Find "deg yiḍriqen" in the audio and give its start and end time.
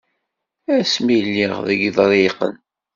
1.67-2.55